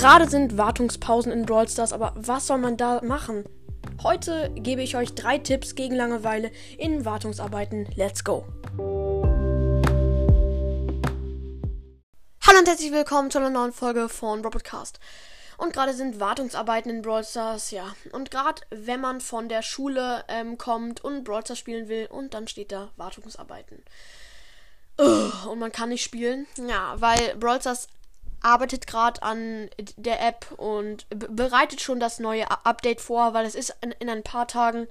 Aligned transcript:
Gerade 0.00 0.30
sind 0.30 0.56
Wartungspausen 0.56 1.30
in 1.30 1.44
Brawl 1.44 1.68
Stars, 1.68 1.92
aber 1.92 2.14
was 2.16 2.46
soll 2.46 2.56
man 2.56 2.78
da 2.78 3.02
machen? 3.02 3.44
Heute 4.02 4.50
gebe 4.54 4.80
ich 4.80 4.96
euch 4.96 5.14
drei 5.14 5.36
Tipps 5.36 5.74
gegen 5.74 5.94
Langeweile 5.94 6.50
in 6.78 7.04
Wartungsarbeiten. 7.04 7.86
Let's 7.96 8.24
go! 8.24 8.46
Hallo 12.46 12.58
und 12.60 12.66
herzlich 12.66 12.92
willkommen 12.92 13.30
zu 13.30 13.36
einer 13.36 13.50
neuen 13.50 13.74
Folge 13.74 14.08
von 14.08 14.42
Robotcast. 14.42 15.00
Und 15.58 15.74
gerade 15.74 15.92
sind 15.92 16.18
Wartungsarbeiten 16.18 16.90
in 16.90 17.02
Brawl 17.02 17.22
Stars, 17.22 17.70
ja. 17.70 17.94
Und 18.12 18.30
gerade 18.30 18.62
wenn 18.70 19.02
man 19.02 19.20
von 19.20 19.50
der 19.50 19.60
Schule 19.60 20.24
ähm, 20.28 20.56
kommt 20.56 21.04
und 21.04 21.24
Brawl 21.24 21.44
Stars 21.44 21.58
spielen 21.58 21.90
will 21.90 22.06
und 22.06 22.32
dann 22.32 22.48
steht 22.48 22.72
da 22.72 22.90
Wartungsarbeiten. 22.96 23.84
und 24.96 25.58
man 25.58 25.72
kann 25.72 25.90
nicht 25.90 26.02
spielen. 26.02 26.46
Ja, 26.56 26.94
weil 26.98 27.36
Brawl 27.36 27.60
Stars 27.60 27.88
arbeitet 28.42 28.86
gerade 28.86 29.22
an 29.22 29.70
der 29.96 30.26
App 30.26 30.52
und 30.56 31.06
bereitet 31.10 31.80
schon 31.80 32.00
das 32.00 32.18
neue 32.18 32.50
Update 32.64 33.00
vor, 33.00 33.34
weil 33.34 33.46
es 33.46 33.54
ist 33.54 33.74
in, 33.80 33.92
in 33.92 34.08
ein 34.08 34.22
paar 34.22 34.48
Tagen. 34.48 34.88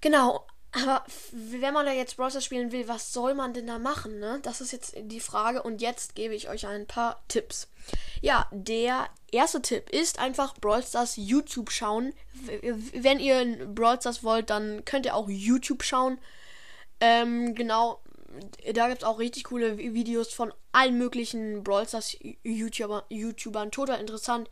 Genau, 0.00 0.46
aber 0.72 1.04
wenn 1.32 1.74
man 1.74 1.84
da 1.84 1.92
jetzt 1.92 2.16
Browser 2.16 2.40
spielen 2.40 2.72
will, 2.72 2.88
was 2.88 3.12
soll 3.12 3.34
man 3.34 3.52
denn 3.52 3.66
da 3.66 3.78
machen, 3.78 4.18
ne? 4.18 4.40
Das 4.42 4.62
ist 4.62 4.72
jetzt 4.72 4.94
die 4.96 5.20
Frage 5.20 5.62
und 5.62 5.82
jetzt 5.82 6.14
gebe 6.14 6.34
ich 6.34 6.48
euch 6.48 6.66
ein 6.66 6.86
paar 6.86 7.22
Tipps. 7.28 7.68
Ja, 8.22 8.48
der 8.52 9.08
erste 9.30 9.60
Tipp 9.60 9.90
ist 9.90 10.18
einfach 10.18 10.54
Brawl 10.54 10.82
Stars 10.82 11.16
YouTube 11.16 11.70
schauen. 11.70 12.14
Wenn 12.94 13.20
ihr 13.20 13.66
Brawl 13.66 14.00
Stars 14.00 14.24
wollt, 14.24 14.48
dann 14.48 14.84
könnt 14.86 15.04
ihr 15.04 15.14
auch 15.14 15.28
YouTube 15.28 15.82
schauen. 15.82 16.18
Ähm, 17.00 17.54
genau, 17.54 18.00
da 18.72 18.88
gibt 18.88 19.02
es 19.02 19.08
auch 19.08 19.18
richtig 19.18 19.44
coole 19.44 19.78
Videos 19.78 20.32
von 20.32 20.52
allen 20.72 20.96
möglichen 20.98 21.62
Brawl 21.62 21.86
Stars 21.86 22.16
YouTuber, 22.42 23.04
YouTubern. 23.08 23.70
Total 23.70 24.00
interessant. 24.00 24.48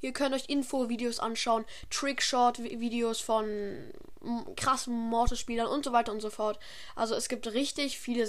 Ihr 0.00 0.12
könnt 0.12 0.34
euch 0.34 0.48
Info-Videos 0.48 1.18
anschauen, 1.18 1.64
Trickshot-Videos 1.90 3.20
von 3.20 3.92
krassen 4.56 4.94
Mortis-Spielern 4.94 5.66
und 5.66 5.84
so 5.84 5.92
weiter 5.92 6.12
und 6.12 6.20
so 6.20 6.30
fort. 6.30 6.58
Also 6.94 7.14
es 7.14 7.28
gibt 7.28 7.52
richtig 7.52 7.98
viele 7.98 8.28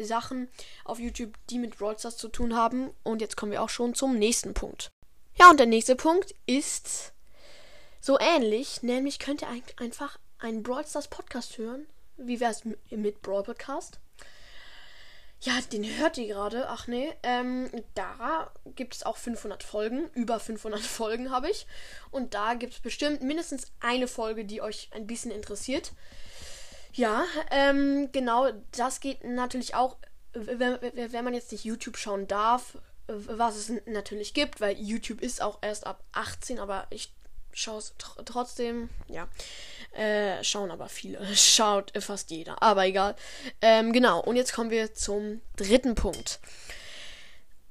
Sachen 0.00 0.48
auf 0.84 0.98
YouTube, 0.98 1.34
die 1.50 1.58
mit 1.58 1.78
Brawl 1.78 1.98
Stars 1.98 2.16
zu 2.16 2.28
tun 2.28 2.54
haben. 2.56 2.90
Und 3.02 3.20
jetzt 3.20 3.36
kommen 3.36 3.52
wir 3.52 3.62
auch 3.62 3.70
schon 3.70 3.94
zum 3.94 4.18
nächsten 4.18 4.54
Punkt. 4.54 4.90
Ja, 5.36 5.50
und 5.50 5.60
der 5.60 5.66
nächste 5.66 5.94
Punkt 5.94 6.34
ist 6.46 7.12
so 8.00 8.18
ähnlich, 8.18 8.82
nämlich 8.82 9.18
könnt 9.18 9.42
ihr 9.42 9.48
einfach 9.76 10.18
einen 10.38 10.62
Brawl 10.62 10.86
Stars 10.86 11.08
Podcast 11.08 11.58
hören. 11.58 11.86
Wie 12.16 12.40
wäre 12.40 12.52
es 12.52 12.64
mit 12.90 13.22
Brawl 13.22 13.42
Podcast? 13.42 14.00
Ja, 15.40 15.52
den 15.72 15.84
hört 15.84 16.18
ihr 16.18 16.26
gerade. 16.26 16.68
Ach 16.68 16.86
nee. 16.88 17.12
Ähm, 17.22 17.70
da 17.94 18.50
gibt 18.74 18.96
es 18.96 19.04
auch 19.04 19.16
500 19.16 19.62
Folgen. 19.62 20.10
Über 20.14 20.40
500 20.40 20.80
Folgen 20.82 21.30
habe 21.30 21.50
ich. 21.50 21.66
Und 22.10 22.34
da 22.34 22.54
gibt 22.54 22.74
es 22.74 22.80
bestimmt 22.80 23.22
mindestens 23.22 23.70
eine 23.80 24.08
Folge, 24.08 24.44
die 24.44 24.60
euch 24.60 24.90
ein 24.92 25.06
bisschen 25.06 25.30
interessiert. 25.30 25.92
Ja, 26.92 27.24
ähm, 27.50 28.10
genau. 28.10 28.50
Das 28.72 29.00
geht 29.00 29.22
natürlich 29.22 29.74
auch, 29.74 29.96
wenn, 30.32 30.78
wenn 30.80 31.24
man 31.24 31.34
jetzt 31.34 31.52
nicht 31.52 31.64
YouTube 31.64 31.96
schauen 31.96 32.26
darf, 32.26 32.76
was 33.06 33.56
es 33.56 33.72
natürlich 33.86 34.34
gibt, 34.34 34.60
weil 34.60 34.76
YouTube 34.78 35.22
ist 35.22 35.40
auch 35.40 35.58
erst 35.62 35.86
ab 35.86 36.04
18, 36.12 36.58
aber 36.58 36.86
ich 36.90 37.12
schaue 37.52 37.78
es 37.78 37.94
tr 37.98 38.24
trotzdem. 38.24 38.88
Ja. 39.08 39.28
Äh, 39.92 40.42
schauen 40.44 40.70
aber 40.70 40.88
viele. 40.88 41.24
Schaut 41.36 41.92
fast 42.02 42.30
jeder. 42.30 42.62
Aber 42.62 42.86
egal. 42.86 43.16
Ähm, 43.60 43.92
genau. 43.92 44.20
Und 44.20 44.36
jetzt 44.36 44.52
kommen 44.52 44.70
wir 44.70 44.94
zum 44.94 45.40
dritten 45.56 45.94
Punkt. 45.94 46.40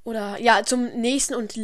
Oder 0.03 0.39
ja, 0.39 0.63
zum 0.63 0.87
nächsten 1.01 1.35
und 1.35 1.55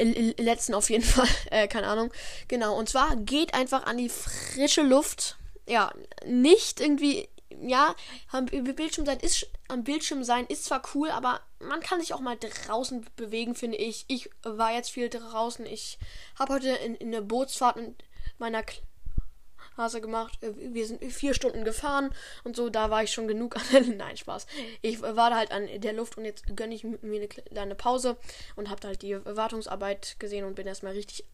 letzten 0.00 0.74
auf 0.74 0.90
jeden 0.90 1.04
Fall. 1.04 1.28
Äh, 1.50 1.68
keine 1.68 1.88
Ahnung. 1.88 2.12
Genau. 2.48 2.76
Und 2.76 2.88
zwar 2.88 3.16
geht 3.16 3.54
einfach 3.54 3.84
an 3.84 3.98
die 3.98 4.08
frische 4.08 4.82
Luft. 4.82 5.36
Ja, 5.66 5.92
nicht 6.26 6.80
irgendwie. 6.80 7.28
Ja, 7.60 7.94
am 8.30 8.46
Bildschirm 8.46 9.06
sein 9.06 9.20
ist 9.20 9.46
am 9.68 9.84
Bildschirm 9.84 10.24
sein 10.24 10.46
ist 10.46 10.64
zwar 10.64 10.82
cool, 10.94 11.10
aber 11.10 11.40
man 11.58 11.80
kann 11.80 12.00
sich 12.00 12.12
auch 12.12 12.20
mal 12.20 12.36
draußen 12.38 13.06
bewegen, 13.16 13.54
finde 13.54 13.78
ich. 13.78 14.04
Ich 14.08 14.30
war 14.42 14.72
jetzt 14.72 14.90
viel 14.90 15.08
draußen. 15.08 15.64
Ich 15.66 15.98
habe 16.38 16.54
heute 16.54 16.70
in, 16.70 16.94
in 16.94 17.12
der 17.12 17.22
Bootsfahrt 17.22 17.76
mit 17.76 18.04
meiner 18.38 18.62
Hase 19.76 20.00
gemacht. 20.00 20.42
Äh, 20.42 20.52
wir 20.74 20.86
sind 20.86 21.02
vier 21.12 21.34
Stunden 21.34 21.64
gefahren 21.64 22.10
und 22.44 22.56
so, 22.56 22.68
da 22.68 22.90
war 22.90 23.02
ich 23.02 23.12
schon 23.12 23.28
genug 23.28 23.56
an. 23.56 23.96
Nein, 23.96 24.16
Spaß. 24.16 24.46
Ich 24.82 25.00
war 25.00 25.30
da 25.30 25.36
halt 25.36 25.52
an 25.52 25.68
der 25.80 25.92
Luft 25.92 26.16
und 26.18 26.24
jetzt 26.24 26.44
gönne 26.56 26.74
ich 26.74 26.84
mir 26.84 26.98
eine 27.02 27.28
kleine 27.28 27.74
Pause 27.74 28.16
und 28.56 28.68
habe 28.68 28.86
halt 28.86 29.02
die 29.02 29.16
Wartungsarbeit 29.24 30.16
gesehen 30.18 30.44
und 30.44 30.54
bin 30.54 30.66
erstmal 30.66 30.92
richtig 30.92 31.24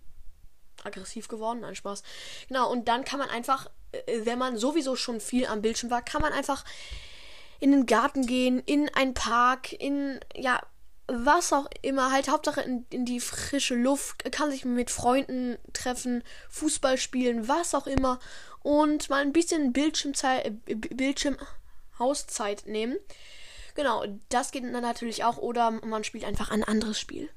aggressiv 0.84 1.28
geworden. 1.28 1.60
Nein, 1.60 1.74
Spaß. 1.74 2.02
Genau, 2.48 2.70
und 2.70 2.88
dann 2.88 3.04
kann 3.04 3.18
man 3.18 3.30
einfach, 3.30 3.70
äh, 3.92 4.20
wenn 4.24 4.38
man 4.38 4.56
sowieso 4.56 4.96
schon 4.96 5.20
viel 5.20 5.46
am 5.46 5.62
Bildschirm 5.62 5.90
war, 5.90 6.02
kann 6.02 6.22
man 6.22 6.32
einfach 6.32 6.64
in 7.60 7.72
den 7.72 7.86
Garten 7.86 8.26
gehen, 8.26 8.60
in 8.60 8.88
einen 8.94 9.14
Park, 9.14 9.72
in, 9.72 10.20
ja, 10.34 10.60
was 11.08 11.52
auch 11.52 11.68
immer, 11.82 12.12
halt 12.12 12.28
Hauptsache 12.28 12.60
in, 12.60 12.86
in 12.90 13.04
die 13.04 13.20
frische 13.20 13.74
Luft, 13.74 14.30
kann 14.30 14.50
sich 14.50 14.64
mit 14.64 14.90
Freunden 14.90 15.56
treffen, 15.72 16.22
Fußball 16.50 16.98
spielen, 16.98 17.48
was 17.48 17.74
auch 17.74 17.86
immer 17.86 18.20
und 18.62 19.08
mal 19.08 19.22
ein 19.22 19.32
bisschen 19.32 19.72
Bildschirmzeit, 19.72 20.46
äh, 20.46 20.74
Bildschirmhauszeit 20.74 22.66
nehmen. 22.66 22.96
Genau, 23.74 24.04
das 24.28 24.50
geht 24.50 24.64
dann 24.64 24.72
natürlich 24.72 25.24
auch 25.24 25.38
oder 25.38 25.70
man 25.70 26.04
spielt 26.04 26.24
einfach 26.24 26.50
ein 26.50 26.64
anderes 26.64 26.98
Spiel. 27.00 27.30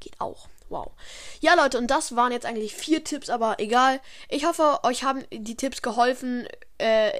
Geht 0.00 0.20
auch. 0.20 0.48
Wow. 0.68 0.92
Ja, 1.40 1.54
Leute, 1.54 1.78
und 1.78 1.88
das 1.88 2.16
waren 2.16 2.32
jetzt 2.32 2.46
eigentlich 2.46 2.74
vier 2.74 3.04
Tipps, 3.04 3.30
aber 3.30 3.56
egal. 3.58 4.00
Ich 4.28 4.46
hoffe, 4.46 4.80
euch 4.82 5.04
haben 5.04 5.24
die 5.30 5.56
Tipps 5.56 5.82
geholfen. 5.82 6.48
Äh, 6.78 7.12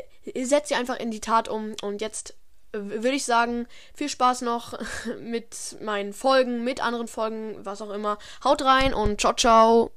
setzt 0.42 0.68
sie 0.68 0.74
einfach 0.74 0.98
in 0.98 1.10
die 1.10 1.20
Tat 1.20 1.48
um 1.48 1.74
und 1.82 2.00
jetzt 2.00 2.34
würde 2.72 3.16
ich 3.16 3.24
sagen, 3.24 3.66
viel 3.94 4.08
Spaß 4.08 4.42
noch 4.42 4.78
mit 5.20 5.76
meinen 5.80 6.12
Folgen, 6.12 6.64
mit 6.64 6.82
anderen 6.82 7.08
Folgen, 7.08 7.56
was 7.64 7.82
auch 7.82 7.90
immer. 7.90 8.18
Haut 8.42 8.62
rein 8.62 8.94
und 8.94 9.20
ciao, 9.20 9.34
ciao. 9.34 9.92